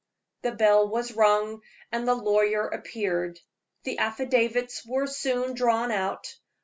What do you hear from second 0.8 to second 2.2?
was rung, and the